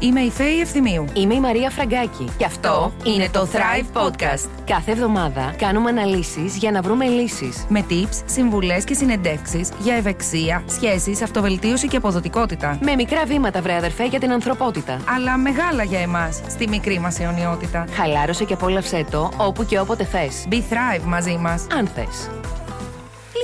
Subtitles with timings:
[0.00, 1.04] Είμαι η Φέη Ευθυμίου.
[1.12, 2.28] Είμαι η Μαρία Φραγκάκη.
[2.36, 4.48] Και αυτό είναι το Thrive Podcast.
[4.64, 7.66] Κάθε εβδομάδα κάνουμε αναλύσεις για να βρούμε λύσεις.
[7.68, 12.78] Με tips, συμβουλές και συνεντεύξεις για ευεξία, σχέσεις, αυτοβελτίωση και αποδοτικότητα.
[12.82, 15.00] Με μικρά βήματα, βρε αδερφέ, για την ανθρωπότητα.
[15.16, 17.84] Αλλά μεγάλα για εμάς, στη μικρή μας αιωνιότητα.
[17.90, 20.46] Χαλάρωσε και απόλαυσέ το όπου και όποτε θες.
[20.50, 21.66] Be Thrive μαζί μας.
[21.78, 22.30] Αν θες.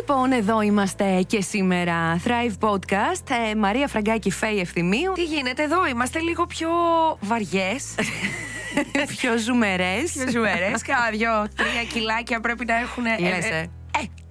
[0.07, 2.21] Λοιπόν, εδώ είμαστε και σήμερα.
[2.25, 3.31] Thrive Podcast.
[3.51, 5.13] Ε, Μαρία Φραγκάκη, Φέη Ευθυμίου.
[5.15, 6.69] Τι γίνεται εδώ, είμαστε λίγο πιο
[7.21, 7.95] βαριές.
[9.17, 10.13] Πιο ζουμερές.
[10.13, 10.83] πιο ζουερές.
[10.83, 13.05] Κάνα δυο, τρία κιλάκια πρέπει να έχουν.
[13.07, 13.67] ε, Λες, ε, ε.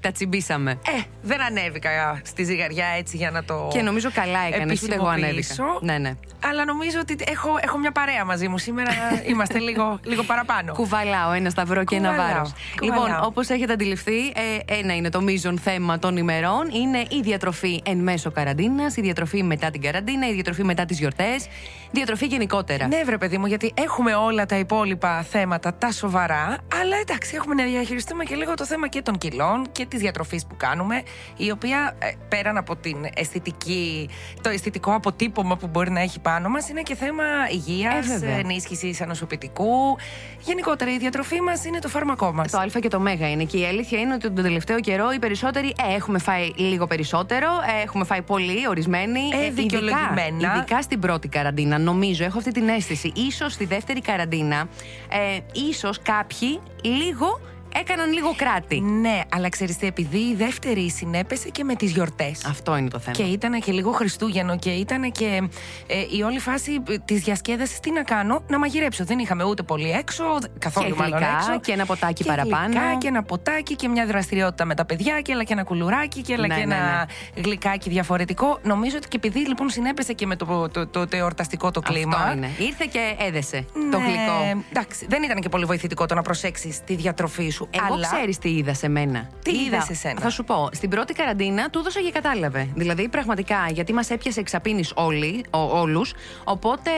[0.03, 0.71] Τα τσιμπήσαμε.
[0.71, 3.67] Ε, δεν ανέβηκα στη ζυγαριά έτσι για να το.
[3.71, 5.29] Και νομίζω καλά έκανες, ούτε εγώ ανέβηκα.
[5.31, 5.79] επισημοποιήσω.
[5.81, 6.13] Ναι, ναι.
[6.49, 8.57] Αλλά νομίζω ότι έχω, έχω μια παρέα μαζί μου.
[8.57, 8.91] Σήμερα
[9.31, 10.73] είμαστε λίγο, λίγο παραπάνω.
[10.73, 12.53] Κουβαλάω ένα σταυρό και ένα Κουβαλάω, βάρος.
[12.79, 13.05] κουβαλάω.
[13.05, 16.69] Λοιπόν, όπως έχετε αντιληφθεί, ε, ένα είναι το μείζον θέμα των ημερών.
[16.73, 20.99] Είναι η διατροφή εν μέσω καραντίνας, η διατροφή μετά την καραντίνα, η διατροφή μετά τις
[20.99, 21.47] γιορτές,
[21.91, 22.87] διατροφή γενικότερα.
[22.87, 26.57] Ναι, βρε παιδί μου, γιατί έχουμε όλα τα υπόλοιπα θέματα, τα σοβαρά.
[26.81, 30.45] Αλλά εντάξει, έχουμε να διαχειριστούμε και λίγο το θέμα και των κιλών και της διατροφής
[30.45, 31.03] που κάνουμε,
[31.37, 34.09] η οποία ε, πέραν από την αισθητική,
[34.41, 38.37] το αισθητικό αποτύπωμα που μπορεί να έχει πάνω μας, είναι και θέμα υγείας, Ε, βέβαια.
[38.37, 39.97] ενίσχυσης ανοσοποιητικού.
[40.39, 42.51] Γενικότερα, η διατροφή μας είναι το φάρμακό μας.
[42.51, 43.43] Το Α και το Μ είναι.
[43.43, 47.47] Και η αλήθεια είναι ότι τον τελευταίο καιρό οι περισσότεροι ε, έχουμε φάει λίγο περισσότερο,
[47.79, 49.19] ε, έχουμε φάει πολύ, ορισμένοι.
[49.19, 50.55] Ε, ειδικά, δικαιολογημένα.
[50.55, 53.11] ειδικά στην πρώτη καραντίνα, νομίζω, έχω αυτή την αίσθηση.
[53.15, 54.67] Ίσως στη δεύτερη καραντίνα,
[55.09, 57.39] ε, ίσως κάποιοι λίγο
[57.79, 58.79] έκαναν λίγο κράτη.
[58.79, 62.45] Ναι, αλλά ξέρεις τι, επειδή η δεύτερη συνέπεσε και με τις γιορτές.
[62.45, 63.15] Αυτό είναι το θέμα.
[63.15, 65.41] Και ήταν και λίγο Χριστούγεννο και ήταν και
[65.87, 67.79] ε, η όλη φάση της διασκέδασης.
[67.79, 69.05] Τι να κάνω, να μαγειρέψω.
[69.05, 70.23] Δεν είχαμε ούτε πολύ έξω,
[70.59, 71.59] καθόλου Και μάλλον γλυκά έξω.
[71.59, 72.65] και ένα ποτάκι και παραπάνω.
[72.65, 76.21] Γλυκά και ένα ποτάκι και μια δραστηριότητα με τα παιδιά και έλα και ένα κουλουράκι
[76.21, 77.07] και έλα Ναι, και ναι, ένα
[77.43, 78.59] γλυκάκι διαφορετικό.
[78.63, 82.17] Νομίζω ότι και επειδή λοιπόν συνέπεσε και με το, το, το, το εορταστικό το κλίμα.
[82.17, 82.49] Αυτό είναι.
[82.57, 84.63] Ήρθε και έδεσε το ναι, γλυκό.
[84.69, 87.62] Εντάξει, δεν ήταν και πολύ βοηθητικό το να προσέξεις τη διατροφή σου.
[87.71, 88.07] Εγώ αλλά...
[88.13, 89.29] ξέρεις τι είδα σε μένα.
[89.43, 90.69] Τι Είδα- είδες εσένα; Θα σου πω.
[90.71, 92.69] Στην πρώτη καραντίνα του έδωσα και κατάλαβε.
[92.75, 96.13] Δηλαδή, πραγματικά, γιατί μας έπιασε εξαπίνης όλοι, όλους.
[96.43, 96.89] Οπότε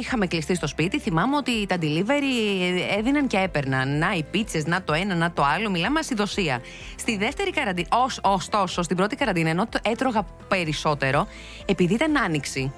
[0.00, 0.98] είχαμε κλειστεί στο σπίτι.
[0.98, 3.98] Θυμάμαι ότι τα delivery έδιναν και έπαιρναν.
[3.98, 5.70] Να οι πίτσες, να το ένα, να το άλλο.
[5.70, 6.60] Μιλάμε ασυδοσία.
[6.96, 11.26] Στη δεύτερη καραντίνα, ως, ωστόσο, στην πρώτη καραντίνα, ενώ το έτρωγα περισσότερο,
[11.66, 12.72] επειδή ήταν άνοιξη.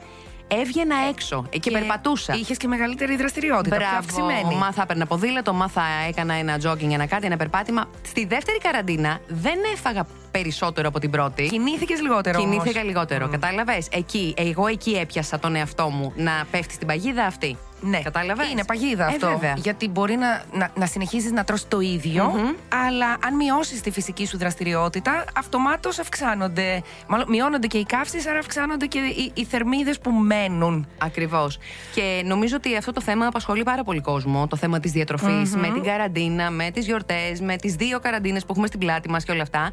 [0.49, 2.35] Έβγαινα έξω ε, και, περπατούσα.
[2.35, 3.77] Είχες και μεγαλύτερη δραστηριότητα.
[3.77, 4.55] πιο αυξημένη.
[4.55, 7.89] Μάθα έπαιρνα ποδήλατο, μάθα έκανα ένα jogging, ένα κάτι, ένα περπάτημα.
[8.03, 10.07] Στη δεύτερη καραντίνα δεν έφαγα
[10.39, 11.43] περισσότερο από την πρώτη.
[11.47, 12.39] Κινήθηκες λιγότερο.
[12.41, 12.51] όμως.
[12.51, 13.29] Κινήθηκα λιγότερο.
[13.29, 17.57] Κατάλαβες; Εκεί, εγώ εκεί έπιασα τον εαυτό μου να πέφτει στην παγίδα αυτή.
[17.81, 19.27] Ναι, Κατάλαβες; είναι παγίδα Ε, αυτό.
[19.29, 19.55] βέβαια.
[19.57, 22.33] Γιατί μπορεί να, να, να συνεχίζεις να τρως το ίδιο,
[22.87, 26.83] αλλά αν μειώσεις τη φυσική σου δραστηριότητα, αυτομάτως αυξάνονται.
[27.07, 30.87] Μάλλον μειώνονται και οι καύσεις, άρα αυξάνονται και οι, οι θερμίδες που μένουν.
[30.99, 31.59] Ακριβώς.
[31.95, 34.47] Και νομίζω ότι αυτό το θέμα απασχολεί πάρα πολύ κόσμο.
[34.47, 38.49] Το θέμα της διατροφη με την καραντίνα, με τις γιορτές, με τις δύο καραντίνες που
[38.53, 39.71] έχουμε στην πλάτη μας και όλα αυτά.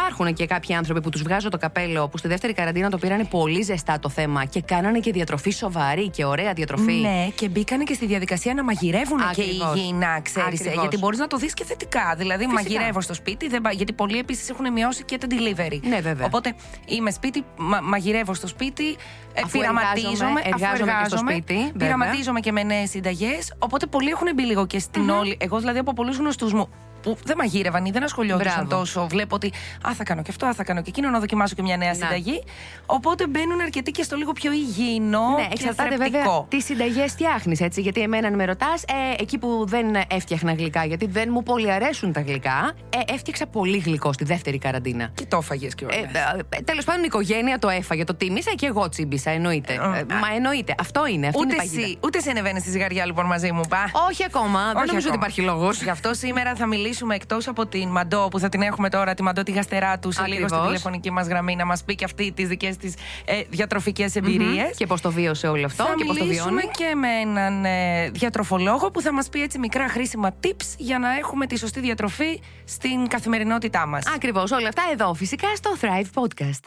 [0.00, 3.24] Υπάρχουν και κάποιοι άνθρωποι που τους βγάζω το καπέλο που στη δεύτερη καραντίνα το πήρανε
[3.24, 6.92] πολύ ζεστά το θέμα και κάνανε και διατροφή σοβαρή και ωραία διατροφή.
[6.92, 9.74] Ναι, και μπήκανε και στη διαδικασία να μαγειρεύουν και Ακριβώς.
[9.76, 10.60] υγιεινά, ξέρεις.
[10.60, 10.80] Ακριβώς.
[10.80, 12.14] Γιατί μπορείς να το δεις και θετικά.
[12.18, 12.62] Δηλαδή, Φυσικά.
[12.62, 15.80] μαγειρεύω στο σπίτι, δεν, πα- γιατί πολλοί επίσης έχουν μειώσει και τα delivery.
[15.88, 16.26] Ναι, βέβαια.
[16.26, 16.54] Οπότε
[16.86, 18.88] είμαι σπίτι, μα- μαγειρεύω στο σπίτι,
[19.34, 20.10] ε, Αφού πειραματίζομαι.
[20.10, 21.72] εργάζομαι, αφού εργάζομαι και στο σπίτι, βέβαια.
[21.78, 23.52] Πειραματίζομαι και με νέες συνταγές.
[23.58, 25.36] Οπότε πολλοί έχουν μπει λίγο και στην όλη.
[25.40, 26.68] Εγώ δηλαδή από πολλούς γνωστούς μου
[27.14, 28.76] που δεν μαγείρευαν ή δεν ασχολιόντουσαν Μπράβο.
[28.78, 29.06] τόσο.
[29.10, 29.52] Βλέπω ότι
[29.88, 31.88] Α, θα κάνω και αυτό, α, θα κάνω και εκείνο, να δοκιμάσω και μια νέα
[31.88, 31.94] Να.
[31.94, 32.42] συνταγή.
[32.86, 36.46] Οπότε μπαίνουν αρκετοί και στο λίγο πιο υγιεινό Ναι, και εξαρτάται βέβαια θρεπτικό.
[36.48, 37.80] τι συνταγές φτιάχνεις, έτσι.
[37.80, 41.72] Γιατί εμένα, αν με ρωτάς, ε, εκεί που δεν έφτιαχνα γλυκά, γιατί δεν μου πολύ
[41.72, 45.10] αρέσουν τα γλυκά, ε, έφτιαξα πολύ γλυκό στη δεύτερη καραντίνα.
[45.14, 45.96] Και το έφαγες κιόλας.
[45.96, 46.10] Ε,
[46.56, 49.72] ε, Τέλος πάντων, η οικογένεια το έφαγε, το τίμησα και εγώ τσίμπησα, εννοείται.
[49.72, 49.78] Ε,
[50.14, 50.74] μα εννοείται.
[50.78, 51.26] Αυτό είναι.
[51.26, 51.82] Αυτή ούτε είναι η παγίδα.
[51.82, 53.60] εσύ, ούτε σε ανεβαίνεις στη ζυγαριά λοιπόν μαζί μου.
[53.68, 53.90] Πα.
[54.08, 54.72] Όχι ακόμα.
[54.74, 55.82] δεν νομίζω ότι υπάρχει λόγος.
[55.82, 56.66] Γι' αυτό σήμερα θα
[56.98, 60.12] μιλήσουμε εκτός από την Μαντό που θα την έχουμε τώρα, τη Μαντό τη γαστερά του,
[60.12, 60.66] σε λίγο στη Ακριβώς.
[60.66, 62.94] τηλεφωνική μας γραμμή να μας πει και αυτή τις δικές της
[63.24, 64.76] ε, διατροφικές εμπειρίες.
[64.76, 66.70] Και πώς το βίωσε όλο αυτό θα και πώς το μιλήσουμε βιώνει.
[66.76, 71.16] και με έναν ε, διατροφολόγο που θα μας πει έτσι μικρά χρήσιμα tips για να
[71.16, 74.04] έχουμε τη σωστή διατροφή στην καθημερινότητά μας.
[74.14, 76.62] Ακριβώς όλα αυτά εδώ, φυσικά στο Thrive Podcast.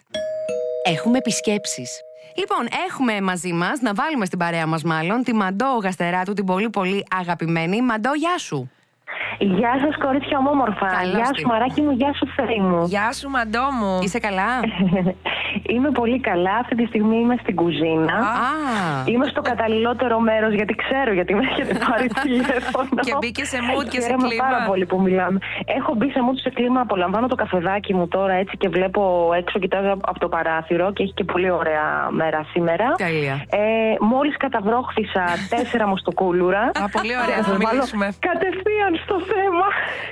[0.85, 1.91] Έχουμε επισκέψεις.
[2.35, 6.69] Λοιπόν, έχουμε μαζί μας, να βάλουμε στην παρέα μας μάλλον, τη Μαντό Γαστεράτου, την πολύ
[6.69, 7.81] πολύ αγαπημένη.
[7.81, 8.71] Μαντό, γεια σου.
[9.39, 10.87] Γεια σας, κορίτσια ομόμορφα.
[10.87, 11.39] Καλώς Γεια τη.
[11.39, 12.83] σου, μαράκι μου, γεια σου, Φέη μου.
[12.93, 13.99] Γεια σου Μαντό μου.
[14.03, 14.49] Είσαι καλά;
[15.73, 16.53] είμαι πολύ καλά.
[16.61, 18.13] Αυτή τη στιγμή είμαι στην κουζίνα.
[18.13, 18.49] Α,
[19.05, 23.01] Είμαι στο καταλληλότερο μέρος γιατί ξέρω γιατί με έχετε πάρει τηλέφωνο.
[23.01, 24.43] Και μπήκε σε mood και σε Χαίρομαι κλίμα.
[24.49, 25.39] πάρα πολύ που μιλάμε.
[25.77, 29.59] Έχω μπει σε mood σε κλίμα, απολαμβάνω το καφεδάκι μου τώρα έτσι και βλέπω έξω,
[29.59, 32.85] κοιτάζω από το παράθυρο και έχει και πολύ ωραία μέρα σήμερα.
[32.97, 33.33] Τέλεια.
[33.49, 33.59] Ε,
[33.99, 35.23] Μόλις καταβρόχθησα
[35.55, 36.59] τέσσερα μοστοκούλουρα.
[36.83, 38.05] Α, πολύ ωραία, Και θα βάλω μιλήσουμε.
[38.19, 39.65] Κατευθείαν στο θέμα.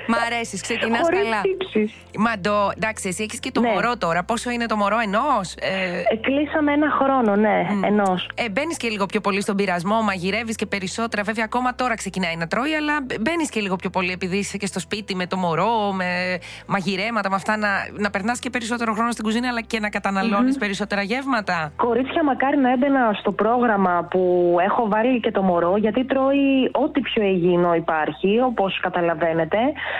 [0.06, 1.40] Μ' αρέσεις, ξεκινάς Χωρίς καλά.
[1.40, 1.92] τύψεις.
[2.18, 3.68] Μαντό, εντάξει, εσύ έχεις και το Ναι.
[3.72, 4.24] μωρό τώρα.
[4.24, 5.68] Πόσο είναι το μωρό, ενός; Ε,
[6.12, 8.28] Ε, κλείσαμε ένα χρόνο, ναι, ενός.
[8.34, 11.22] ε, μπαίνεις και λίγο πιο πολύ στον πειρασμό, μαγειρεύεις και περισσότερα.
[11.22, 14.66] Βέβαια, ακόμα τώρα ξεκινάει να τρώει, αλλά μπαίνεις και λίγο πιο πολύ επειδή είσαι και
[14.66, 19.10] στο σπίτι με το μωρό, με μαγειρέματα, με αυτά να, να περνάς και περισσότερο χρόνο
[19.10, 21.72] στην κουζίνα, αλλά και να καταλωνει περισσότερα γεύματα.
[21.76, 27.00] Κορίτσια, μακάρι να έμπαινα στο πρόγραμμα που έχω βάλει και το μωρό, γιατί τρώει ό,τι
[27.00, 29.58] πιο υγιεινό υπάρχει, όπως καταλαβαίνετε.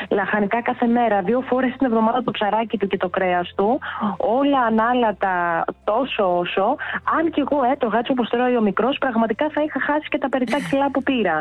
[0.08, 3.78] Λαχανικά κάθε μέρα, δύο φορές την εβδομάδα το ψαράκι του και το κρέας του.
[4.16, 6.76] Όλα ανάλατα τόσο όσο.
[7.18, 10.28] Αν και εγώ έτρωγα έτσι όπως τρώει ο μικρός, πραγματικά θα είχα χάσει και τα
[10.28, 11.40] περιτά κιλά που πήρα.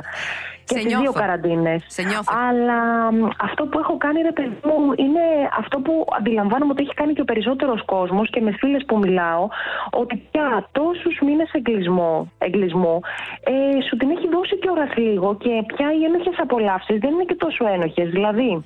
[0.63, 1.19] Και Σε στι δύο νιώθω.
[1.19, 1.83] καραντίνες.
[1.87, 2.33] Σε νιώθω.
[2.47, 2.79] Αλλά
[3.11, 5.23] μ, αυτό που έχω κάνει, ρε παιδί μου, είναι
[5.57, 9.47] αυτό που αντιλαμβάνομαι ότι έχει κάνει και ο περισσότερος κόσμος και με φίλες που μιλάω,
[9.91, 12.99] ότι πια τόσους μήνες εγκλισμό, εγκλισμού
[13.43, 17.28] ε, σου την έχει δώσει και ώρας λίγο και πια οι ένοχες απολαύσεις δεν είναι
[17.29, 18.09] και τόσο ένοχες.
[18.09, 18.65] Δηλαδή,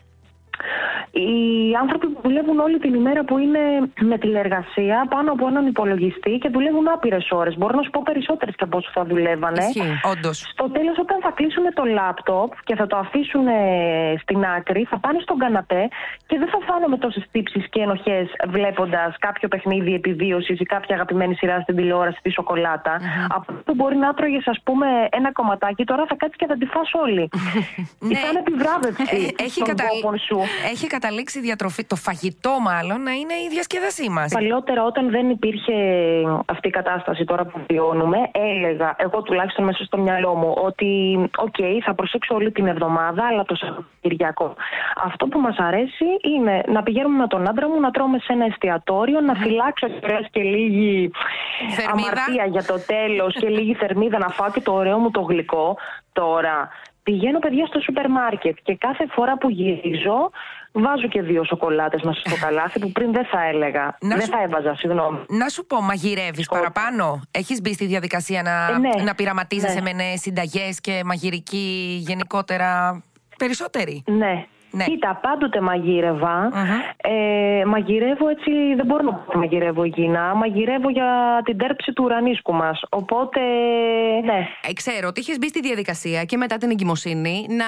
[1.12, 1.32] οι
[1.82, 3.60] άνθρωποι που δουλεύουν όλη την ημέρα που είναι
[4.02, 7.58] με τηλεργασία πάνω από έναν υπολογιστή και δουλεύουν άπειρες ώρες.
[7.58, 9.64] Μπορώ να σου πω περισσότερες και από όσο θα δουλεύανε.
[9.64, 10.00] Ισχύει.
[10.12, 10.38] Όντως.
[10.54, 14.98] Στο τέλος, όταν θα κλείσουν το λάπτοπ και θα το αφήσουν ε, στην άκρη, θα
[15.00, 15.88] πάνε στον καναπέ
[16.26, 20.96] και δεν θα φάνε με τόσες τύψεις και ενοχές βλέποντας κάποιο παιχνίδι επιβίωσης ή κάποια
[20.96, 22.94] αγαπημένη σειρά στην τηλεόραση τη σοκολατα
[23.30, 26.58] Από αυτό που μπορεί να τρώγε, ας πούμε, ένα κομματάκι, τώρα θα κάτσεις και θα
[26.58, 27.30] τη φας όλη.
[28.00, 28.16] Ναι.
[28.20, 29.04] Σαν επιβράβευση
[29.38, 30.38] Ε, έχει, των καταλ- κόπων σου.
[30.72, 34.34] Έχει καταλήξει η διατροφή, το φαγητό μάλλον, να είναι η διασκέδασή μας.
[34.34, 35.74] Παλιότερα, όταν δεν υπήρχε
[36.46, 41.56] αυτή η κατάσταση τώρα που βιώνουμε, έλεγα, εγώ τουλάχιστον μέσα στο μυαλό μου, ότι οκ,
[41.86, 44.56] θα προσέξω όλη την εβδομάδα, αλλά το Σαββατοκυριακό.
[45.04, 46.06] Αυτό που μας αρέσει
[46.36, 50.28] είναι να πηγαίνουμε με τον άντρα μου, να τρώμε σε ένα εστιατόριο, να φυλάξω κιόλας
[50.32, 51.12] και λίγη
[51.76, 52.10] Θερμίδα.
[52.10, 55.78] αμαρτία για το τέλος και λίγη θερμίδα να φάω και το ωραίο μου το γλυκό.
[56.14, 56.70] Τώρα,
[57.04, 60.30] πηγαίνω παιδιά στο σούπερ μάρκετ και κάθε φορά που γυρίζω
[60.72, 63.98] βάζω και δύο σοκολάτες μέσα στο καλάθι που πριν δεν θα έλεγα.
[64.02, 65.20] Να δεν σου- θα έβαζα, συγγνώμη.
[65.30, 69.04] Να σου πω, μαγειρεύεις παραπάνω; Έχεις μπει στη διαδικασία να, Ε, ναι.
[69.04, 69.82] να πειραματίζεσαι Ναι.
[69.82, 73.02] με νέες συνταγές και μαγειρική γενικότερα;
[73.38, 74.04] Περισσότεροι.
[74.08, 74.46] Ναι.
[74.76, 74.84] Ναι.
[74.84, 76.50] Κοίτα, πάντοτε μαγείρευα.
[76.54, 76.80] Μμμ.
[76.98, 80.36] Ε, μαγειρεύω έτσι, δεν μπορώ να πω ότι μαγειρεύω υγιεινά.
[80.36, 82.82] Μαγειρεύω για την τέρψη του ουρανίσκου μας.
[82.90, 83.40] Οπότε,
[84.24, 84.48] ναι.
[84.70, 87.66] Ε, ξέρω ότι είχες μπει στη διαδικασία και μετά την εγκυμοσύνη να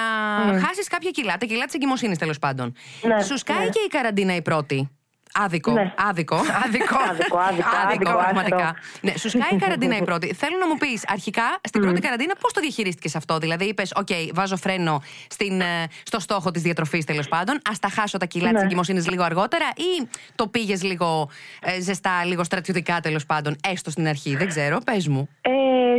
[0.58, 2.74] χάσεις κάποια κιλά, τα κιλά της εγκυμοσύνης τέλος πάντων.
[3.02, 3.68] Ναι, Σου σκάει ναι.
[3.68, 4.95] και η καραντίνα η πρώτη;
[5.44, 5.72] Άδικο.
[5.72, 5.92] Ναι.
[6.08, 6.34] Άδικο.
[6.36, 6.96] Άδικο.
[7.10, 8.56] Άδικο, άδικο, άδικο, πραγματικά.
[8.56, 8.98] άστο.
[9.00, 10.34] Ναι, σου σκάει η καραντίνα η πρώτη.
[10.34, 14.12] Θέλω να μου πεις αρχικά στην πρώτη καραντίνα πώς το διαχειρίστηκες αυτό; Δηλαδή είπες, OK,
[14.34, 15.64] βάζω φρένο στην, ε,
[16.02, 17.54] στο στόχο της διατροφής τέλος πάντων.
[17.56, 18.64] Α τα χάσω τα κιλά της Ναι.
[18.66, 21.28] εγκυμοσύνης λίγο αργότερα ή το πήγες λίγο
[21.62, 24.36] ε, ζεστά, λίγο στρατιωτικά τέλος πάντων, έστω στην αρχή.
[24.36, 25.28] Δεν ξέρω, πες μου.
[25.40, 25.50] Ε,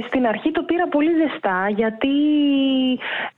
[0.07, 2.07] στην αρχή το πήρα πολύ ζεστά γιατί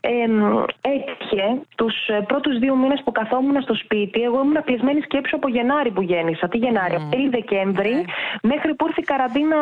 [0.01, 0.33] εμ,
[0.81, 5.47] έτυχε τους ε, πρώτους δύο μήνες που καθόμουν στο σπίτι εγώ ήμουν κλεισμένη σκέψη από
[5.49, 6.47] Γενάρη που γέννησα.
[6.47, 7.07] Τι Γενάρη, mm.
[7.11, 8.03] τέλη Δεκέμβρη Ναι.
[8.41, 9.57] μέχρι που ήρθε η καραντίνα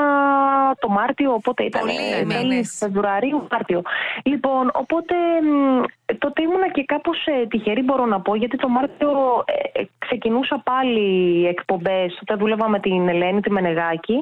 [0.79, 2.75] το Μάρτιο, οπότε ήταν Πολύ ε, τέλη μήνες.
[2.79, 3.81] Φεβρουαρίου, Μάρτιο.
[4.23, 5.83] Λοιπόν, οπότε μ,
[6.17, 10.61] τότε ήμουνα και κάπως ε, τυχερή μπορώ να πω γιατί το Μάρτιο ε, ε, ξεκινούσα
[10.63, 12.15] πάλι εκπομπές.
[12.19, 14.21] Τότε δούλευα με την Ελένη τη μενεγακη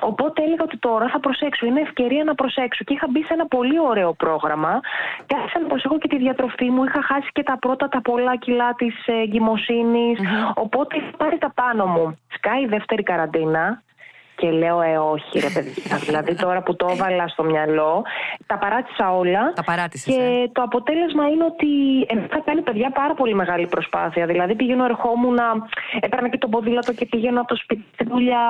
[0.00, 1.66] οπότε έλεγα ότι τώρα θα προσέξω.
[1.66, 2.84] Είναι ευκαιρία να προσέξω.
[2.84, 4.80] Και είχα μπει σε ένα πολύ ωραίο πρόγραμμα.
[5.26, 6.84] Και άρχισα να προσέχω και τη διατροφή μου.
[6.84, 10.18] Είχα χάσει και τα πρώτα τα πολλά κιλά της ε, εγκυμοσύνης.
[10.54, 12.18] Οπότε είχα πάρει τα πάνω μου.
[12.28, 13.82] Σκάει η δεύτερη καραντίνα
[14.42, 15.96] και λέω, ε, όχι, ρε παιδιά.
[16.06, 18.02] δηλαδή, τώρα που το έβαλα στο μυαλό,
[18.46, 19.52] τα παράτησα όλα.
[19.54, 20.48] Τα παράτησες, Και ε.
[20.52, 21.66] το αποτέλεσμα είναι ότι
[22.26, 24.26] είχα κάνει παιδιά πάρα πολύ μεγάλη προσπάθεια.
[24.26, 25.38] Δηλαδή, πηγαίνω, ερχόμουν,
[26.00, 28.46] έπαιρνα και το ποδήλατο και πήγαινα από το σπίτι στη δουλειά.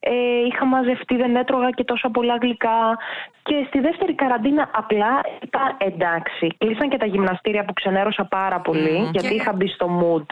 [0.00, 0.12] Ε,
[0.48, 2.98] είχα μαζευτεί, δεν έτρωγα και τόσα πολλά γλυκά.
[3.42, 6.46] Και στη δεύτερη καραντίνα απλά είπα εντάξει.
[6.58, 10.26] Κλείσαν και τα γυμναστήρια που ξενέρωσα πάρα πολύ, γιατί Και- είχα μπει στο mood.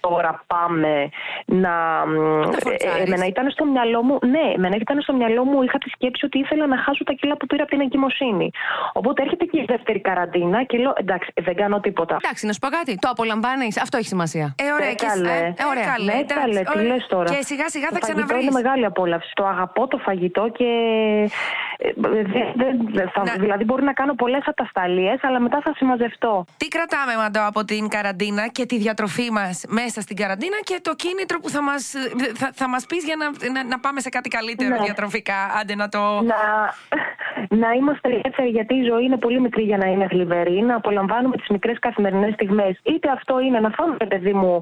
[0.00, 1.08] Τώρα πάμε
[1.44, 1.74] να.
[2.04, 2.84] Να φορτσάρεις.
[2.98, 6.24] ε, εμένα ήταν στο μυαλό μου, ναι, εμένα ήταν στο μυαλό μου, είχα τη σκέψη
[6.24, 8.50] ότι ήθελα να χάσω τα κιλά που πήρα από την εγκυμοσύνη.
[8.92, 12.16] Οπότε έρχεται και η δεύτερη καραντίνα και λέω εντάξει, δεν κάνω τίποτα.
[12.24, 12.98] Εντάξει, να σου πω κάτι.
[13.00, 13.80] Το απολαμβάνεις.
[13.80, 14.54] Αυτό έχει σημασία.
[14.58, 15.28] Ε, ωραία, Ε, και καλέ.
[15.30, 15.84] ε, Ε, ωραία.
[15.92, 16.86] καλέ, Ναι, εντάξει, καλέ, τι ωραία.
[16.94, 17.28] λες τώρα.
[17.34, 18.50] Και σιγά σιγά θα το φαγητό ξαναβρεις.
[18.50, 19.30] είναι μεγάλη απόλαυση.
[19.34, 20.64] Το αγαπώ το φαγητό και.
[21.78, 25.72] ε, δεν- δεν- δεν θα- Να- Δηλαδή, μπορεί να κάνω πολλές ατασταλίες, αλλά μετά θα
[25.76, 26.44] συμμαζευτώ.
[26.56, 30.94] Τι κρατάμε, Μαντώ, από την καραντίνα και τη διατροφή μας μέσα στην καραντίνα και το
[30.94, 31.92] κίνητρο που θα μας
[32.34, 34.84] θα, θα μας πεις για να, να, να πάμε σε κάτι καλύτερο Ναι.
[34.84, 35.40] διατροφικά.
[35.60, 36.02] Άντε να το.
[36.32, 36.40] Να,
[37.62, 41.36] να είμαστε ελεύθεροι γιατί η ζωή είναι πολύ μικρή για να είναι θλιβερή, να απολαμβάνουμε
[41.36, 42.80] τις μικρές καθημερινές στιγμές.
[42.82, 44.60] Είτε αυτό είναι να φάμε, παιδί μου,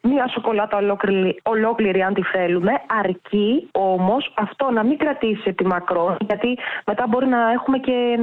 [0.00, 2.72] μία σοκολάτα ολόκληρη, ολόκληρη αν τη θέλουμε,
[3.02, 8.18] αρκεί όμως αυτό να μην κρατήσει επιμακρό, γιατί μετά μπορεί να έχουμε και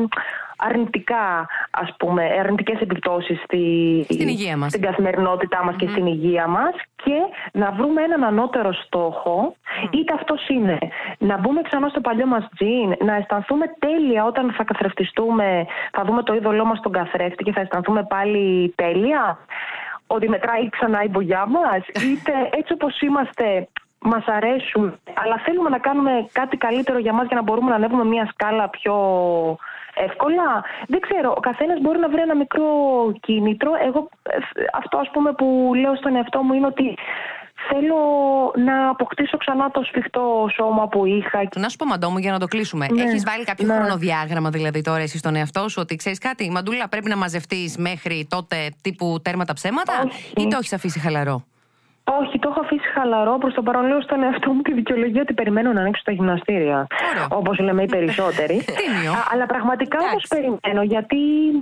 [0.68, 3.64] αρνητικά, ας πούμε, αρνητικές επιπτώσεις στη,
[4.10, 4.70] στην, υγεία μας.
[4.70, 7.18] στην καθημερινότητά μας και στην υγεία μας και
[7.52, 9.56] να βρούμε έναν ανώτερο στόχο,
[9.92, 10.78] είτε αυτός είναι
[11.18, 16.24] να μπούμε ξανά στο παλιό μας τζιν, να αισθανθούμε τέλεια όταν θα καθρεφτιστούμε, θα δούμε
[16.24, 19.38] το είδωλό μας στον καθρέφτη και θα αισθανθούμε πάλι τέλεια,
[20.08, 23.68] ότι μετράει ξανά η μπογιά μας, είτε έτσι όπως είμαστε
[24.04, 28.06] μας αρέσουν, αλλά θέλουμε να κάνουμε κάτι καλύτερο για μας για να μπορούμε να ανέβουμε
[28.06, 28.96] μια σκάλα πιο
[29.96, 30.64] εύκολα.
[30.88, 32.66] Δεν ξέρω, ο καθένας μπορεί να βρει ένα μικρό
[33.20, 33.72] κίνητρο.
[33.88, 34.38] Εγώ ε,
[34.74, 36.98] αυτό ας πούμε που λέω στον εαυτό μου είναι ότι
[37.70, 37.96] θέλω
[38.66, 41.42] να αποκτήσω ξανά το σφιχτό σώμα που είχα.
[41.56, 42.88] Να σου πω, Μαντό μου, για να το κλείσουμε.
[42.92, 43.74] Ναι, Έχεις βάλει κάποιο ναι.
[43.74, 48.28] χρονοδιάγραμμα, δηλαδή τώρα εσύ στον εαυτό σου, ότι ξέρεις κάτι, Μαντούλα, πρέπει να μαζευτείς μέχρι
[48.30, 49.94] τότε τύπου τέρματα ψέματα,
[50.36, 51.44] ή το έχεις αφήσει χαλαρό;
[52.20, 53.38] Όχι, το έχω αφήσει χαλαρό.
[53.38, 56.88] Προς το παρόν λέω στον εαυτό μου τη δικαιολογία ότι περιμένω να ανοίξω τα γυμναστήρια.
[57.30, 58.66] Όπως λέμε οι περισσότεροι.
[59.32, 61.18] Αλλά πραγματικά όμως περιμένω, γιατί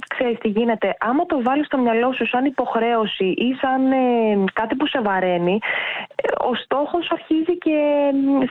[0.07, 0.95] ξέρεις τι γίνεται.
[0.99, 3.97] Άμα το βάλεις στο μυαλό σου σαν υποχρέωση ή σαν ε,
[4.53, 5.59] κάτι που σε βαραίνει,
[6.15, 7.77] ε, ο στόχος αρχίζει και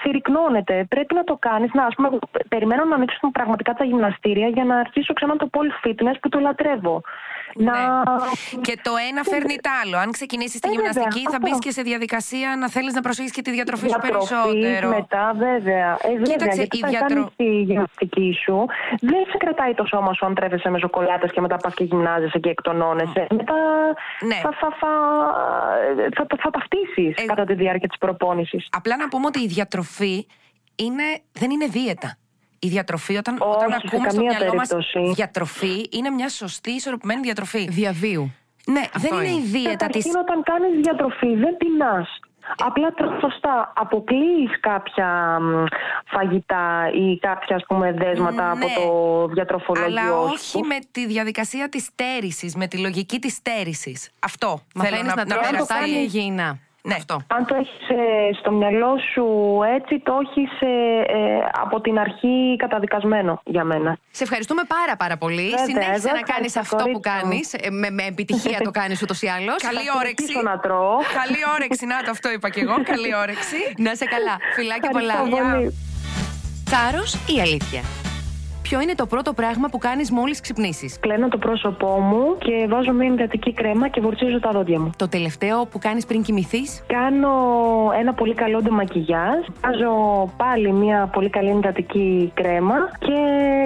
[0.00, 0.86] συρρυκνώνεται.
[0.88, 1.70] Πρέπει να το κάνεις.
[1.72, 2.08] Να, ας πούμε,
[2.48, 6.38] περιμένω να ανοίξω πραγματικά τα γυμναστήρια για να αρχίσω ξανά το pole fitness που το
[6.38, 7.02] λατρεύω.
[7.54, 7.70] Ναι.
[8.60, 9.96] Και το ένα φέρνει το άλλο.
[9.96, 13.42] Αν ξεκινήσεις τη ε, γυμναστική, θα μπεις και σε διαδικασία να θέλεις να προσέχεις και
[13.42, 14.88] τη διατροφή σου περισσότερο.
[14.88, 15.98] μετά, βέβαια.
[16.02, 17.30] Ε, Κοίταξε, γιατί η διατρο...
[17.36, 18.66] τη γυμναστική σου,
[19.00, 22.38] δεν σε κρατάει το σώμα σου αν τρέφεσαι με σοκολάτες και μετά πας και γυμνάζεσαι
[22.38, 23.26] και εκτονώνεσαι.
[23.30, 23.54] Μετά
[24.26, 24.34] ναι.
[24.34, 24.92] θα, θα, θα,
[26.14, 27.24] θα, θα, θα ταυτίσει ε...
[27.24, 28.66] κατά τη διάρκεια της προπόνησης.
[28.70, 30.26] Απλά να πούμε ότι η διατροφή
[30.76, 32.16] είναι, δεν είναι δίαιτα.
[32.58, 34.70] Η διατροφή, όταν, Όχι, όταν ακούμε στο μυαλό μας
[35.14, 37.68] διατροφή, είναι μια σωστή, ισορροπημένη διατροφή.
[37.68, 38.34] Διαβίου.
[38.66, 39.98] Ναι, δεν είναι, η δίαιτα τη.
[39.98, 42.20] Όταν κάνεις διατροφή, δεν πεινάς.
[42.56, 45.38] Απλά σωστά αποκλείεις κάποια
[46.04, 48.74] φαγητά ή κάποια ας πούμε, δέσματα από ναι.
[48.74, 54.10] το διατροφολόγιο Αλλά όχι με τη διαδικασία της στέρησης, με τη λογική της στέρησης.
[54.18, 56.58] Αυτό θέλω να, να, να περαστάρει υγιεινά.
[56.82, 56.94] Ναι.
[56.94, 57.20] Αυτό.
[57.26, 59.24] Αν το έχεις ε, στο μυαλό σου
[59.76, 60.68] έτσι, το έχεις ε,
[61.62, 63.98] από την αρχή καταδικασμένο για μένα.
[64.10, 65.58] Σε ευχαριστούμε πάρα πάρα πολύ.
[65.66, 67.54] Συνέχισε να κάνεις αυτό που κάνεις.
[67.54, 69.62] Ε, με, με επιτυχία το κάνεις ούτως ή άλλως.
[69.62, 70.40] Καλή όρεξη.
[70.44, 70.96] Να τρώω.
[70.96, 72.74] Καλή όρεξη, να το αυτό είπα και εγώ.
[72.82, 73.56] Καλή όρεξη.
[73.76, 74.36] να σε καλά.
[74.54, 75.14] Φιλάκια πολλά.
[76.70, 77.82] Θάρρος ή αλήθεια;
[78.68, 82.92] Ποιο είναι το πρώτο πράγμα που κάνεις μόλις ξυπνήσεις; Κλαίνω το πρόσωπό μου και βάζω
[82.92, 84.90] μια εντατική κρέμα και βουρτσίζω τα δόντια μου.
[84.96, 87.30] Το τελευταίο που κάνεις πριν κοιμηθείς; Κάνω
[87.98, 89.38] ένα πολύ καλό ντεμακιγιάζ.
[89.64, 89.92] Βάζω
[90.36, 93.16] πάλι μια πολύ καλή εντατική κρέμα και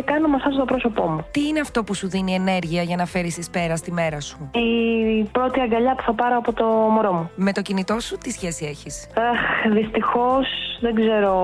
[0.04, 1.25] κάνω μασάζ το πρόσωπό μου.
[1.30, 4.50] Τι είναι αυτό που σου δίνει ενέργεια για να φέρεις εις πέρα στη μέρα σου;
[4.52, 7.30] Η πρώτη αγκαλιά που θα πάρω από το μωρό μου.
[7.37, 9.09] Με το κινητό σου τι σχέση έχεις;
[9.73, 10.47] Δυστυχώς
[10.83, 11.35] δεν ξέρω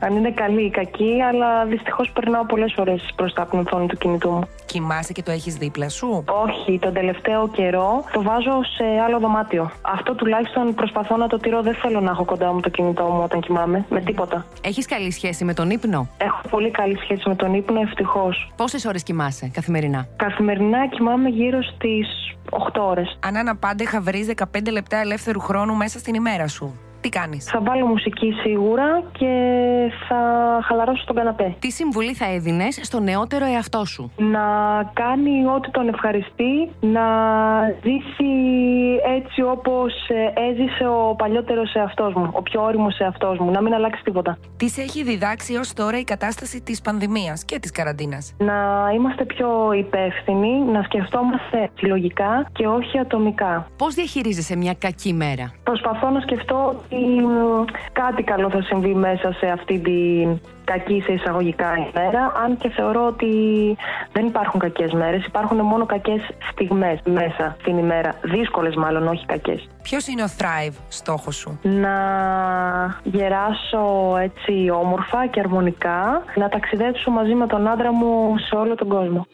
[0.00, 3.96] αν είναι καλή ή κακή, αλλά δυστυχώς περνάω πολλές φορέ μπροστά από την οθόνη του
[3.96, 4.40] κινητού μου.
[4.66, 9.70] Κοιμάσαι και το έχεις δίπλα σου; Όχι, τον τελευταίο καιρό το βάζω σε άλλο δωμάτιο.
[9.82, 11.62] Αυτό τουλάχιστον προσπαθώ να το τηρώ.
[11.62, 13.84] Δεν θέλω να έχω κοντά μου το κινητό μου όταν κοιμάμαι.
[13.90, 14.46] Με τίποτα.
[14.62, 18.52] Έχεις καλή σχέση με τον ύπνο; Έχω πολύ καλή σχέση με τον ύπνο, ευτυχώς.
[18.56, 22.08] Πόσες ώρες κοιμάσαι καθημερινά; Καθημερινά κοιμάμαι γύρω στις
[22.50, 23.18] 8 ώρες.
[23.24, 26.78] Αν αναπάντεχα βρεις 15 λεπτά ελεύθερου χρόνου μέσα στην ημέρα σου.
[27.02, 29.32] Τι κάνεις; Θα βάλω μουσική σίγουρα και
[30.08, 30.20] θα
[30.62, 31.56] χαλαρώσω στον καναπέ.
[31.58, 34.46] Τι συμβουλή θα έδινες στο νεότερο εαυτό σου; Να
[34.92, 37.02] κάνει ό,τι τον ευχαριστεί, να
[37.82, 38.32] ζήσει
[39.16, 43.74] έτσι όπως ε, έζησε ο παλιότερος εαυτός μου, ο πιο όριμος εαυτός μου, να μην
[43.74, 44.38] αλλάξει τίποτα.
[44.56, 49.24] Τις σε έχει διδάξει ως τώρα η κατάσταση της πανδημίας και της καραντίνας; Να είμαστε
[49.24, 53.66] πιο υπεύθυνοι, να σκεφτόμαστε συλλογικά και όχι ατομικά.
[53.76, 56.82] Πώς διαχειρίζεσαι μια κακή μέρα; Προσπαθώ να σκεφτώ
[57.92, 63.06] κάτι καλό θα συμβεί μέσα σε αυτή την κακή σε εισαγωγικά ημέρα, αν και θεωρώ
[63.06, 63.32] ότι
[64.12, 66.20] δεν υπάρχουν κακές μέρες, υπάρχουν μόνο κακές
[66.50, 69.68] στιγμές μέσα στην ημέρα, δύσκολες μάλλον, όχι κακές.
[69.82, 71.96] Ποιος είναι ο Thrive στόχος σου; Να
[73.02, 78.88] γεράσω έτσι όμορφα και αρμονικά, να ταξιδέψω μαζί με τον άντρα μου σε όλο τον
[78.88, 79.26] κόσμο.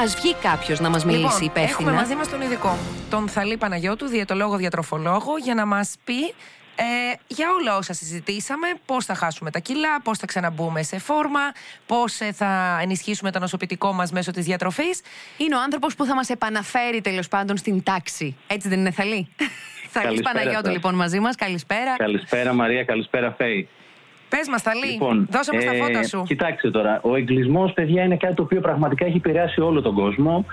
[0.00, 1.70] Α βγει κάποιος να μας μιλήσει λοιπόν, υπεύθυνα.
[1.70, 2.76] Έχουμε μαζί μας τον ειδικό,
[3.10, 6.34] τον Θαλή Παναγιώτου, διαιτολόγο διατροφολόγο, για να μας πει
[6.76, 6.84] ε,
[7.26, 11.40] για όλα όσα συζητήσαμε, πώς θα χάσουμε τα κιλά, πώς θα ξαναμπούμε σε φόρμα,
[11.86, 15.00] πώς ε, θα ενισχύσουμε το νοσοποιητικό μας μέσω της διατροφής.
[15.36, 18.36] Είναι ο άνθρωπος που θα μας επαναφέρει τέλος πάντων στην τάξη.
[18.46, 19.28] Έτσι δεν είναι, Θαλή.
[19.90, 21.36] Θαλή Παναγιώτου, λοιπόν, μαζί μας.
[21.36, 21.96] Καλησπέρα.
[21.96, 22.84] Καλησπέρα, Μαρία.
[22.84, 23.68] Καλησπέρα, Φέη.
[24.36, 26.22] Πες μας, Ταλή, λοιπόν, δώσε μας τα φώτα σου.
[26.26, 30.44] Κοιτάξτε τώρα, ο εγκλισμός, παιδιά, είναι κάτι το οποίο πραγματικά έχει επηρεάσει όλο τον κόσμο.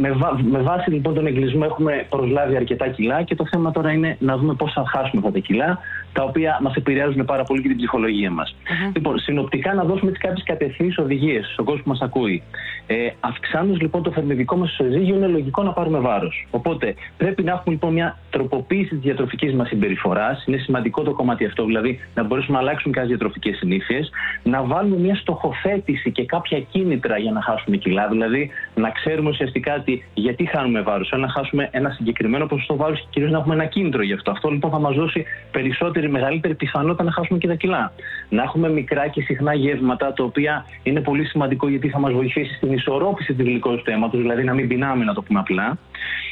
[0.00, 4.16] Με, με βάση λοιπόν τον εγκλισμό έχουμε προσλάβει αρκετά κιλά και το θέμα τώρα είναι
[4.20, 5.78] να δούμε πώς θα χάσουμε αυτά τα κιλά,
[6.16, 8.56] τα οποία μας επηρεάζουν πάρα πολύ και την ψυχολογία μας.
[8.94, 12.42] Λοιπόν, συνοπτικά να δώσουμε κάποιες κατευθύνσεις οδηγίες στον κόσμο που μας ακούει.
[12.86, 16.46] Ε, Αυξάνοντας λοιπόν το θερμιδικό μας ισοζύγιο, είναι λογικό να πάρουμε βάρος.
[16.50, 20.44] Οπότε πρέπει να έχουμε λοιπόν μια τροποποίηση της διατροφικής μας συμπεριφοράς.
[20.46, 24.10] Είναι σημαντικό το κομμάτι αυτό, δηλαδή να μπορέσουμε να αλλάξουμε κάποιες διατροφικές συνήθειες,
[24.42, 28.08] να βάλουμε μια στοχοθέτηση και κάποια κίνητρα για να χάσουμε κιλά.
[28.08, 31.12] Δηλαδή να ξέρουμε ουσιαστικά ότι γιατί χάνουμε βάρος.
[31.12, 34.30] Αν να χάσουμε ένα συγκεκριμένο ποσοστό βάρους και κυρίως να έχουμε ένα κίνητρο γι' αυτό.
[34.30, 37.92] Αυτό λοιπόν θα μας δώσει περισσότερη, μεγαλύτερη πιθανότητα να χάσουμε και τα κιλά.
[38.28, 42.54] Να έχουμε μικρά και συχνά γεύματα, τα οποία είναι πολύ σημαντικό γιατί θα μας βοηθήσει
[42.54, 45.78] στην ισορρόπηση του γλυκού αίματο, δηλαδή να μην πεινάμε, να το πούμε απλά.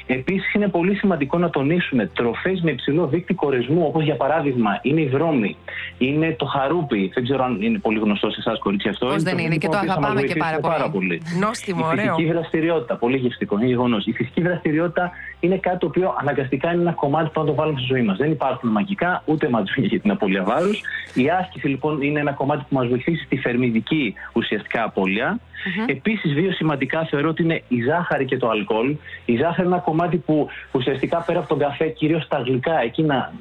[0.07, 5.01] Επίσης, είναι πολύ σημαντικό να τονίσουμε τροφές με υψηλό δείκτη κορεσμού, όπως για παράδειγμα είναι
[5.01, 5.57] η βρώμη,
[5.99, 7.11] είναι το χαρούπι.
[7.15, 9.07] Δεν ξέρω αν είναι πολύ γνωστό σε εσάς, κορίτσι αυτό.
[9.07, 10.75] Πώς δεν είναι, και το αγαπάμε και πάρα πολύ.
[10.75, 11.23] Πάρα πολύ.
[11.41, 12.05] Νόστιμο, ωραίο.
[12.05, 14.07] Η φυσική δραστηριότητα, πολύ γευστικό, είναι γεγονός.
[14.07, 17.79] Η φυσική δραστηριότητα είναι κάτι το οποίο αναγκαστικά είναι ένα κομμάτι που να το βάλουμε
[17.79, 18.17] στη ζωή μας.
[18.17, 20.71] Δεν υπάρχουν μαγικά, ούτε ματζούνια για την απώλεια βάρου.
[21.15, 25.39] Η άσκηση λοιπόν είναι ένα κομμάτι που μας βοηθήσει στη θερμιδική ουσιαστικά απώλεια.
[25.39, 25.91] Mm-hmm.
[25.91, 28.97] Επίσης, δύο σημαντικά θεωρώ ότι είναι η ζάχαρη και το αλκοόλ.
[29.25, 33.03] Η ζάχαρη είναι ένα κομμάτι που ουσιαστικά πέρα από τον καφέ, κυρίως στα γλυκά, εκεί
[33.03, 33.33] να,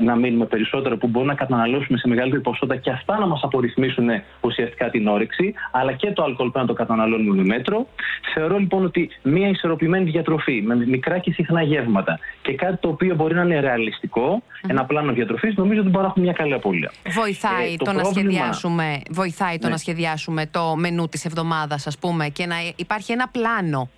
[0.00, 4.08] να μείνουμε περισσότερο, που μπορούμε να καταναλώσουμε σε μεγαλύτερη ποσότητα και αυτά να μας απορριθμίσουν
[4.40, 7.86] ουσιαστικά την όρεξη, αλλά και το αλκοόλ πρέπει να το καταναλώνουμε με μέτρο.
[8.34, 13.14] Θεωρώ λοιπόν ότι μια ισορροπημένη διατροφή με μικρά και συχνά γεύματα και κάτι το οποίο
[13.14, 14.70] μπορεί να είναι ρεαλιστικό, mm-hmm.
[14.70, 16.92] ένα πλάνο διατροφής, νομίζω ότι μπορεί να έχουμε μια καλή απώλεια.
[17.08, 19.72] Βοηθάει, ε, το, το, να σχεδιάσουμε, βοηθάει το ναι.
[19.72, 23.88] να σχεδιάσουμε το μενού της εβδομάδας, ας πούμε, και να υπάρχει ένα πλάνο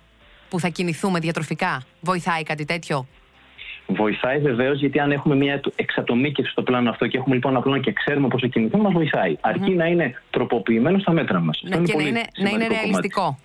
[0.49, 1.83] που θα κινηθούμε διατροφικά.
[2.01, 3.07] Βοηθάει κάτι τέτοιο;
[3.87, 7.81] Βοηθάει βεβαίως, γιατί αν έχουμε μια εξατομίκευση στο πλάνο αυτό και έχουμε λοιπόν ένα πλάνο
[7.81, 9.35] και ξέρουμε πώ θα κινηθούμε, μας βοηθάει.
[9.41, 11.61] Αρκεί να είναι τροποποιημένο στα μέτρα μας.
[11.63, 13.39] Ναι, και να είναι, να είναι ρεαλιστικό.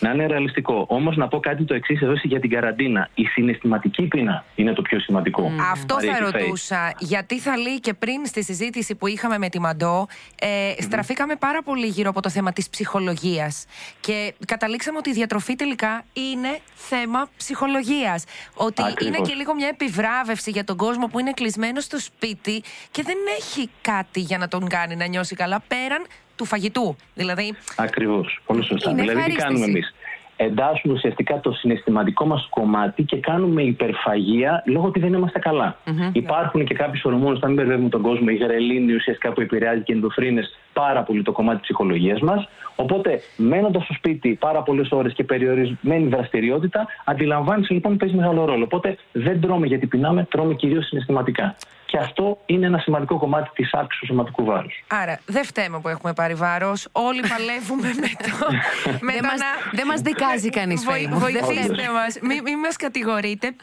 [0.00, 0.84] Να είναι ρεαλιστικό.
[0.88, 3.08] Όμως να πω κάτι το εξής εδώ για την καραντίνα.
[3.14, 5.50] Η συναισθηματική πείνα είναι το πιο σημαντικό.
[5.56, 5.60] Mm.
[5.72, 6.94] Αυτό θα ρωτούσα.
[6.98, 10.06] Γιατί θα λέει και πριν στη συζήτηση που είχαμε με τη Μαντό,
[10.40, 13.64] ε, στραφήκαμε πάρα πολύ γύρω από το θέμα της ψυχολογίας.
[14.00, 18.24] Και καταλήξαμε ότι η διατροφή τελικά είναι θέμα ψυχολογίας.
[18.54, 23.02] Ότι είναι και λίγο μια επιβράβευση για τον κόσμο που είναι κλεισμένο στο σπίτι και
[23.02, 26.96] δεν έχει κάτι για να τον κάνει να νιώσει καλά πέραν του φαγητού.
[27.14, 27.54] Δηλαδή.
[27.76, 28.40] Ακριβώς.
[28.46, 28.94] Πολύ σωστά.
[28.94, 29.94] Δηλαδή, τι κάνουμε εμείς;
[30.38, 35.76] Εντάσσουμε ουσιαστικά το συναισθηματικό μας κομμάτι και κάνουμε υπερφαγία λόγω ότι δεν είμαστε καλά.
[35.86, 36.10] Mm-hmm.
[36.12, 39.92] Υπάρχουν και κάποιοι ορμόνε, θα μην μπερδεύουμε τον κόσμο, η γρελίνη ουσιαστικά που επηρεάζει και
[39.92, 42.48] ενδοφρίνες πάρα πολύ το κομμάτι της ψυχολογίας μας.
[42.76, 48.44] Οπότε, μένοντας στο σπίτι πάρα πολλές ώρες και περιορισμένη δραστηριότητα, αντιλαμβάνεσαι λοιπόν ότι παίζει μεγάλο
[48.44, 48.64] ρόλο.
[48.64, 51.56] Οπότε, δεν τρώμε γιατί πεινάμε, τρώμε κυρίως συναισθηματικά.
[51.96, 54.84] Και αυτό είναι ένα σημαντικό κομμάτι της αύξηση του σωματικού βάρους.
[54.86, 56.88] Άρα, δεν φταίμε που έχουμε πάρει βάρος.
[56.92, 58.46] Όλοι παλεύουμε με το.
[59.06, 59.40] με δεν μας,
[59.72, 59.86] να...
[59.86, 62.18] μας δικάζει κανείς, Βοηθήστε μας.
[62.22, 63.54] Μην μη μας κατηγορείτε.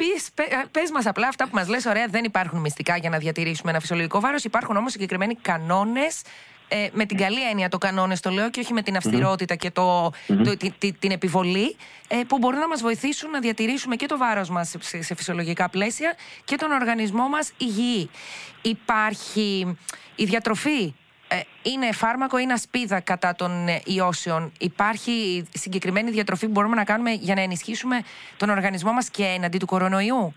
[0.71, 3.79] Πες μας απλά αυτά που μας λες, ωραία, δεν υπάρχουν μυστικά για να διατηρήσουμε ένα
[3.79, 4.43] φυσιολογικό βάρος.
[4.43, 6.21] Υπάρχουν όμως συγκεκριμένοι κανόνες
[6.67, 9.71] ε, με την καλή έννοια το κανόνες το λέω και όχι με την αυστηρότητα και
[9.71, 10.11] το,
[10.99, 11.75] την επιβολή,
[12.07, 15.69] ε, που μπορούν να μας βοηθήσουν να διατηρήσουμε και το βάρος μας σε, σε, φυσιολογικά
[15.69, 18.09] πλαίσια και τον οργανισμό μας υγιή.
[18.61, 19.77] Υπάρχει
[20.15, 20.93] η διατροφή.
[21.27, 24.51] Ε, είναι φάρμακο, είναι ασπίδα κατά των ε, ιώσεων.
[24.59, 28.01] Υπάρχει συγκεκριμένη διατροφή που μπορούμε να κάνουμε για να ενισχύσουμε
[28.37, 30.33] τον οργανισμό μας και εναντί του κορονοϊού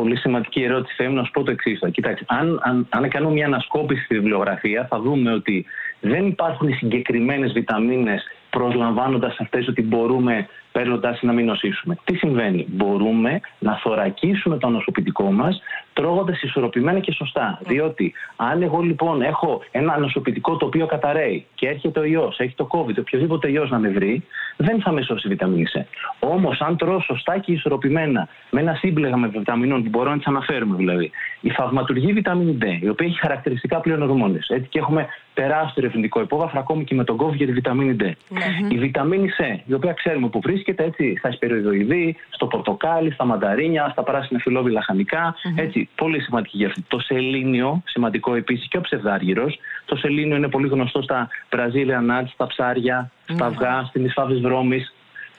[0.00, 0.94] πολύ σημαντική ερώτηση.
[0.96, 1.80] Θέλω να σου πω το εξής.
[1.92, 5.66] Κοιτάξτε, αν, αν, αν κάνουμε μια ανασκόπηση στη βιβλιογραφία, θα δούμε ότι
[6.00, 11.98] δεν υπάρχουν συγκεκριμένες βιταμίνες προσλαμβάνοντας αυτές ότι μπορούμε παίρνοντα να μην νοσήσουμε.
[12.04, 15.60] Τι συμβαίνει, μπορούμε να θωρακίσουμε το νοσοποιητικό μας
[15.96, 17.58] τρώγοντας ισορροπημένα και σωστά.
[17.66, 22.54] Διότι αν εγώ λοιπόν έχω ένα νοσοποιητικό το οποίο καταραίει και έρχεται ο ιός, έχει
[22.54, 24.24] το COVID, οποιοδήποτε ιός να με βρει,
[24.56, 25.80] δεν θα με σώσει η βιταμίνη C.
[26.18, 30.26] Όμως, αν τρώω σωστά και ισορροπημένα με ένα σύμπλεγμα με βιταμινών που μπορώ να τις
[30.26, 34.48] αναφέρουμε δηλαδή, η θαυματουργή βιταμίνη D, η οποία έχει χαρακτηριστικά πλέον ορμόνες.
[34.48, 38.04] Έτσι και έχουμε τεράστιο ερευνητικό υπόβαθρο ακόμη και με τον COVID για τη βιταμίνη D.
[38.04, 38.72] Mm-hmm.
[38.72, 43.88] Η βιταμίνη C, η οποία ξέρουμε που βρίσκεται έτσι, στα ισπεριοδοειδή, στο πορτοκάλι, στα μανταρίνια,
[43.92, 45.34] στα πράσινα φιλόβι λαχανικά.
[45.34, 45.62] Mm-hmm.
[45.62, 46.84] Έτσι, πολύ σημαντική για αυτή.
[46.88, 49.58] Το σελήνιο, σημαντικό επίσης και ο ψευδάργυρος.
[49.84, 54.86] Το σελήνιο είναι πολύ γνωστό στα Brazilian nuts, στα ψάρια, στα αυγά, στην εισφάβη δρόμη,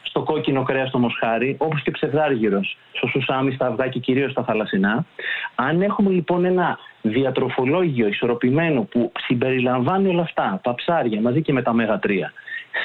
[0.04, 4.44] στο κόκκινο κρέας στο μοσχάρι, όπως και ψευδάργυρος στο σουσάμι, στα αυγά και κυρίως στα
[4.44, 5.06] θαλασσινά.
[5.56, 11.62] Αν έχουμε λοιπόν ένα διατροφολόγιο ισορροπημένο που συμπεριλαμβάνει όλα αυτά, τα ψάρια μαζί και με
[11.62, 12.34] τα μέγα τρία,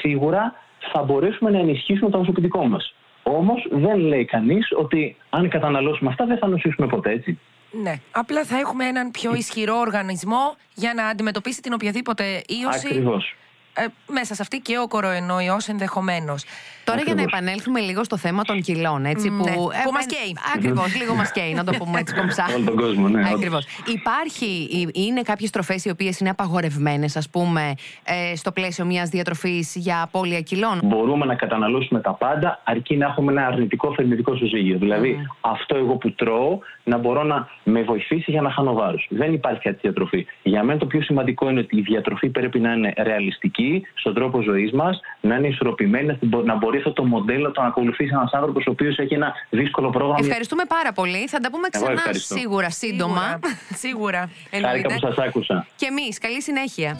[0.00, 0.54] σίγουρα
[0.92, 2.94] θα μπορέσουμε να ενισχύσουμε το νοσοποιητικό μας.
[3.22, 7.38] Όμως δεν λέει κανείς ότι αν καταναλώσουμε αυτά δεν θα νοσήσουμε ποτέ έτσι.
[7.82, 7.94] Ναι.
[8.10, 12.86] Απλά θα έχουμε έναν πιο ισχυρό οργανισμό για να αντιμετωπίσει την οποιαδήποτε ίωση.
[12.86, 13.34] Ακριβώς.
[13.74, 16.44] Ε, μέσα σε αυτή και ο κορονοϊός ενδεχομένως.
[16.84, 19.44] Τώρα για να επανέλθουμε λίγο στο θέμα των κιλών, έτσι, Ναι, που,
[19.84, 20.36] που μας καίει.
[20.56, 22.46] Ακριβώς, λίγο μας καίει, να το πούμε έτσι κομψά.
[22.56, 23.20] Όλο τον κόσμο, ναι.
[23.20, 23.32] όντως.
[23.32, 23.58] Ακριβώ.
[23.86, 29.08] Υπάρχει, ε, είναι κάποιες τροφές οι οποίες είναι απαγορευμένες, ας πούμε, ε, στο πλαίσιο μιας
[29.08, 34.34] διατροφής για απώλεια κιλών; Μπορούμε να καταναλώσουμε τα πάντα αρκεί να έχουμε ένα αρνητικό φερνητικό
[34.34, 34.78] ισοζύγιο.
[34.78, 39.06] Δηλαδή, αυτό εγώ που τρώω να μπορώ να με βοηθήσει για να χάνω βάρος.
[39.10, 40.26] Δεν υπάρχει κάτι διατροφή.
[40.42, 44.40] Για μένα το πιο σημαντικό είναι ότι η διατροφή πρέπει να είναι ρεαλιστική στον τρόπο
[44.42, 48.10] ζωής μας, να είναι ισορροπημένη, να μπο- να μπορεί αυτό το μοντέλο το να ακολουθήσει
[48.14, 50.18] ένας άνθρωπος ο οποίος έχει ένα δύσκολο πρόγραμμα.
[50.26, 51.28] Ευχαριστούμε πάρα πολύ.
[51.28, 52.34] Θα τα πούμε Εγώ ξανά ευχαριστώ.
[52.36, 53.38] σίγουρα σύντομα.
[53.74, 54.30] Σίγουρα.
[54.60, 55.66] Χάρηκα που σας άκουσα.
[55.76, 56.96] Και εμείς, καλή συνέχεια.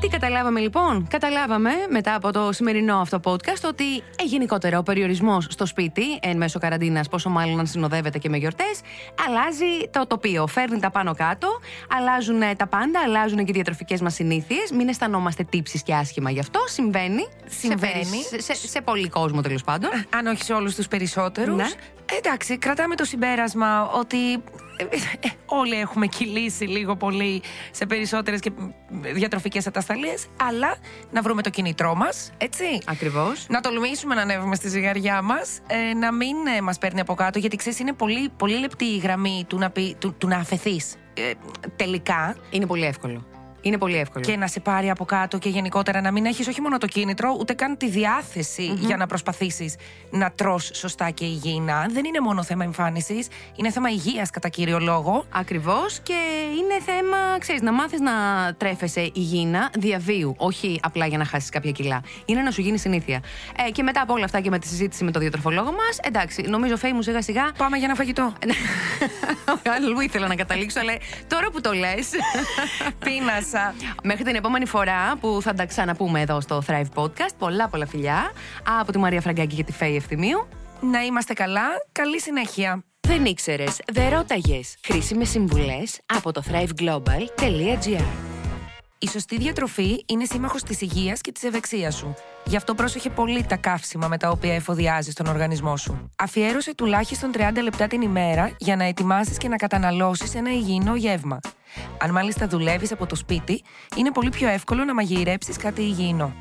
[0.00, 5.46] Τι καταλάβαμε λοιπόν, καταλάβαμε μετά από το σημερινό αυτό podcast ότι ε, γενικότερα ο περιορισμός
[5.50, 8.80] στο σπίτι εν μέσω καραντίνας, πόσο μάλλον αν συνοδεύεται και με γιορτές,
[9.26, 10.46] αλλάζει το τοπίο.
[10.46, 11.48] Φέρνει τα πάνω κάτω,
[11.88, 14.70] αλλάζουν ε, τα πάντα, αλλάζουν και οι διατροφικές μας συνήθειες.
[14.70, 16.60] Μην αισθανόμαστε τύψεις και άσχημα γι' αυτό.
[16.66, 17.26] Συμβαίνει.
[17.46, 18.22] Συμβαίνει.
[18.38, 19.90] Σε, σε, σε πολύ κόσμο τέλος πάντων.
[20.16, 21.56] Αν όχι σε όλους τους περισσότερους.
[21.56, 21.66] Ναι.
[22.18, 24.67] Εντάξει, κρατάμε το συμπέρασμα ότι ε, ε,
[25.46, 28.50] όλοι έχουμε κυλήσει λίγο πολύ σε περισσότερες και
[29.14, 30.76] διατροφικές ατασταλίες, αλλά
[31.10, 32.64] να βρούμε το κινητρό μας, έτσι.
[32.84, 33.46] Ακριβώς.
[33.48, 37.38] Να τολμήσουμε να ανέβουμε στη ζυγαριά μας, ε, να μην ε, μας παίρνει από κάτω,
[37.38, 40.96] γιατί ξέρεις είναι πολύ, πολύ λεπτή η γραμμή του να, πει, του, του να αφαιθείς
[41.14, 41.32] ε,
[41.76, 43.37] τελικά Είναι πολύ εύκολο.
[43.60, 44.24] Είναι πολύ εύκολο.
[44.24, 47.36] και να σε πάρει από κάτω και γενικότερα να μην έχεις όχι μόνο το κίνητρο,
[47.40, 49.74] ούτε καν τη διαθεση για να προσπαθήσεις
[50.10, 51.86] να τρως σωστά και υγιεινά.
[51.90, 55.24] Δεν είναι μόνο θέμα εμφάνισης, είναι θέμα υγείας κατά κύριο λόγο.
[55.30, 56.18] Ακριβώς και
[56.58, 58.12] είναι θέμα, ξέρεις, να μάθεις να
[58.56, 60.34] τρέφεσαι υγιεινά διαβίου.
[60.38, 62.00] Όχι απλά για να χάσεις κάποια κιλά.
[62.24, 63.22] Είναι να σου γίνει συνήθεια.
[63.66, 66.42] Ε, και μετά από όλα αυτά και με τη συζήτηση με τον διατροφολόγο μας, εντάξει,
[66.42, 67.52] νομίζω φέη μου σιγά σιγά.
[67.58, 68.32] Πάμε για ένα φαγητό.
[69.76, 70.92] Αλλού ήθελα να καταλήξω, αλλά
[71.26, 72.10] τώρα που το λες.
[73.50, 73.74] Πίνασα.
[74.02, 77.34] Μέχρι την επόμενη φορά που θα τα ξαναπούμε εδώ στο Thrive Podcast.
[77.38, 78.32] Πολλά πολλά φιλιά
[78.80, 80.48] από τη Μαρία Φραγκάκη και τη Φέη Ευθυμίου.
[80.80, 81.66] Να είμαστε καλά.
[81.92, 82.82] Καλή συνέχεια.
[83.00, 84.76] Δεν ήξερες, δεν ρώταγες.
[84.84, 88.27] Χρήσιμες συμβουλές από το thriveglobal.gr.
[89.00, 92.14] Η σωστή διατροφή είναι σύμμαχος της υγείας και της ευεξίας σου.
[92.44, 96.10] Γι' αυτό πρόσεχε πολύ τα καύσιμα με τα οποία εφοδιάζεις τον οργανισμό σου.
[96.16, 101.40] Αφιέρωσε τουλάχιστον 30 λεπτά την ημέρα για να ετοιμάσεις και να καταναλώσεις ένα υγιεινό γεύμα.
[101.98, 103.62] Αν μάλιστα δουλεύεις από το σπίτι,
[103.96, 106.32] είναι πολύ πιο εύκολο να μαγειρέψεις κάτι υγιεινό.